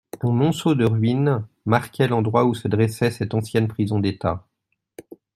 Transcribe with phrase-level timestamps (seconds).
[0.21, 4.47] Un monceau de ruines marquait l'endroit où se dressait celle ancienne prison d'état.